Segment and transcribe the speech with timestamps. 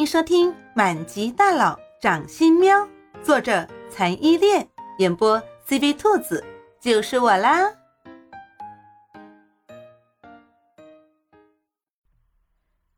[0.00, 2.74] 迎收听《满级大佬掌心喵》，
[3.22, 4.66] 作者残依恋，
[4.96, 5.38] 演播
[5.68, 6.42] CV 兔子，
[6.80, 7.70] 就是我啦。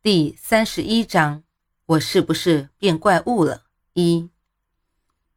[0.00, 1.43] 第三十一章，
[1.86, 3.62] 我是不是变怪物了？
[3.94, 4.30] 一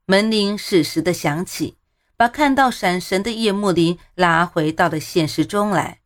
[0.06, 1.79] 门铃适时的响起，
[2.16, 6.02] 把看到闪神的叶幕林拉回到了现实中来。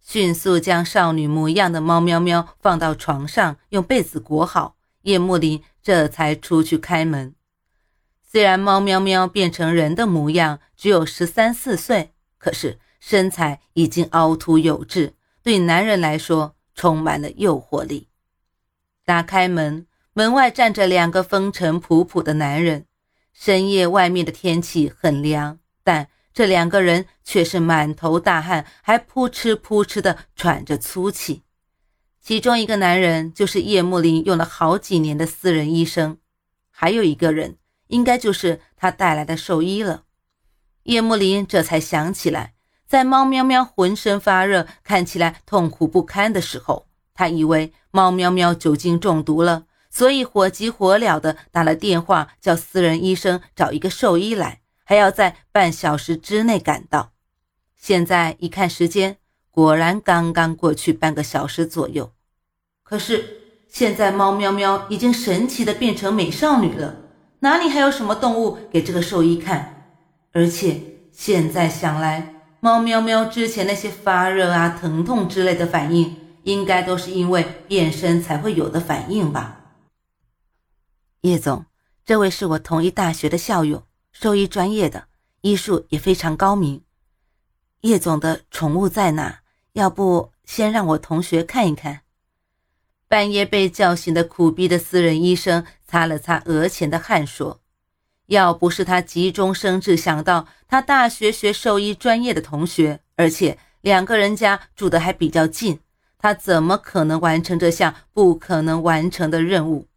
[0.00, 4.76] 迅速将少女模样的猫喵喵放到床上，用被子裹好。
[5.02, 7.34] 叶幕林这才出去开门。
[8.22, 18.08] 虽然猫喵喵变成人的模样，只有十三四岁，可是身材已经凹凸有致，对男人来说充满了诱惑力。
[19.04, 22.86] 打开门，门外站着两个风尘仆仆的男人。
[23.32, 26.08] 深夜外面的天气很凉，但……
[26.34, 31.42] 这两个人却是满头大汗，还扑哧扑哧的喘着粗气。
[32.22, 36.18] 其中一个男人就是叶慕林用了好几年的私人医生，
[36.70, 37.56] 还有一个人
[37.88, 40.04] 应该就是他带来的兽医了。
[40.84, 42.54] 叶慕林这才想起来，
[42.86, 54.60] 在猫喵喵浑身发热、看起来痛苦不堪的时候，他以为猫喵喵酒精中毒了，所以火急火燎的打了电话，叫私人医生找一个兽医来。
[54.84, 57.12] 还要在半小时之内赶到。
[57.76, 59.16] 现在一看时间，
[59.52, 62.12] 果然刚刚过去半个小时左右。
[62.82, 63.24] 可是
[63.68, 66.96] 现在猫喵喵已经神奇的变成美少女了，
[67.40, 69.94] 哪里还有什么动物给这个兽医看？
[70.32, 70.80] 而且
[71.12, 79.60] 现在想来，猫喵喵之前那些发热啊、疼痛之类的反应，应该都是因为变身才会有的反应吧？
[81.20, 81.66] 叶总，
[82.04, 83.84] 这位是我同一大学的校友。
[84.12, 85.08] 兽医专业的，
[85.42, 86.82] 医术也非常高明。
[87.82, 89.41] 叶总的宠物在哪？
[89.74, 92.00] 要不先让我同学看一看。
[93.08, 97.60] 半夜被叫醒的苦逼的私人医生擦了擦额前的汗，说
[98.26, 105.80] ：“要不是他急中生智，想到他大学学兽医专业的同学，而且两个人家住的还比较近，
[106.18, 109.88] 他怎么可能完成这项不可能完成的任务？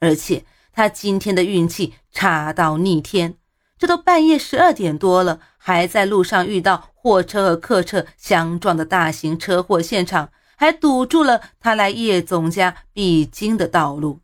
[0.00, 3.36] 而且他今天的运气差到逆天。”
[3.78, 14.20] 这都半夜十二点多了，还在路上遇到货车和客车相撞的大型车祸现场，还堵住了他来叶总家必经的道路。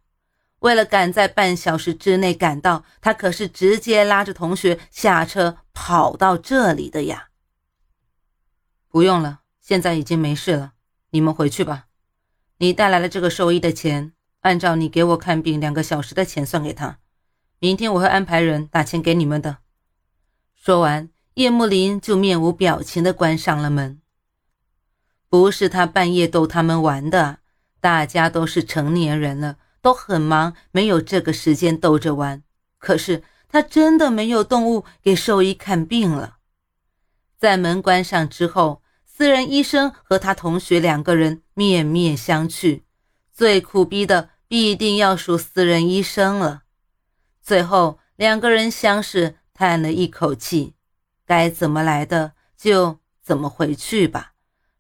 [0.61, 7.31] 为了赶在半小时之内赶到，他可是直接拉着同学下车跑到这里的呀。
[8.89, 10.75] 不用了，现在已经没事了，
[11.11, 11.87] 你们回去吧。
[12.59, 14.13] 你带来了这个兽医的钱，
[14.43, 17.01] 按照你给我看病两个小时的钱算给他。
[17.59, 19.57] 明天我会安排人打钱给你们的。
[20.55, 21.09] 说完，
[21.39, 24.01] 叶慕林就面无表情地关上了门。
[25.29, 27.39] 不是他半夜逗他们玩的，
[27.81, 32.43] 大家都是成年人了，都很忙，没有这个时间逗着玩。
[32.79, 36.39] 可是他真的没有动物给兽医看病了。
[37.39, 42.83] 在门关上之后，私人医生和他同学两个人面面相觑。
[43.33, 46.63] 最苦逼的必定要数私人医生了。
[47.41, 50.75] 最后，两个人相视，叹了一口气，
[51.29, 54.33] 该怎么来的就怎么回去吧。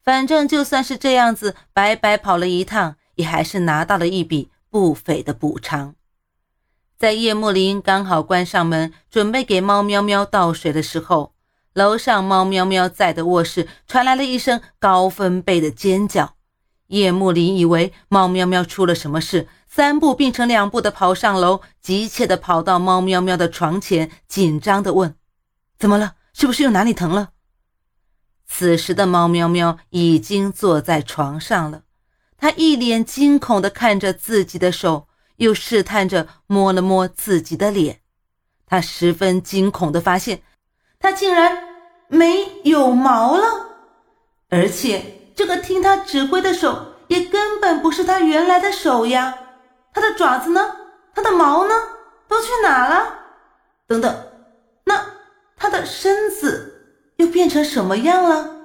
[0.03, 5.95] 反正就算是这样子，白白跑了一趟，也还是拿到了一笔不菲的补偿。
[6.97, 11.35] 在叶幕林刚好关上门，准备给猫喵喵倒水的时候，
[11.75, 16.37] 楼上猫喵喵在的卧室传来了一声高分贝的尖叫。
[16.87, 19.47] 叶幕林以为猫喵喵出了什么事。
[19.71, 25.15] 三步并成两步的跑上楼，急切的跑到猫喵喵的床前，紧张的问
[25.79, 26.15] ：“怎么了？
[26.39, 27.31] 是不是又哪里疼了？”
[28.47, 31.83] 此时的猫喵喵已经坐在床上了，
[32.37, 38.03] 它一脸惊恐的看着自己的手，又试探着摸了摸自己的脸。
[38.67, 40.43] 它十分惊恐的发现，
[41.01, 41.59] 它竟然
[42.07, 43.49] 没有毛了，
[44.49, 49.37] 而且这个听它指挥的手也根本不是它原来的手呀。
[49.93, 50.77] 它的爪子呢？
[51.13, 51.75] 它的毛呢？
[52.29, 53.13] 都去哪了？
[53.89, 54.29] 等等，
[54.85, 55.05] 那
[55.59, 58.57] 它的身子又变成什么样了？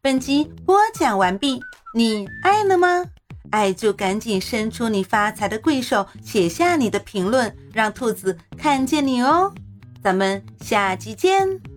[0.00, 1.60] 本集播讲完毕，
[1.94, 3.04] 你爱了吗？
[3.50, 9.52] 爱就赶紧伸出你发财的贵手，写下你的评论，让兔子看见你哦！
[10.02, 11.67] 咱们下集见。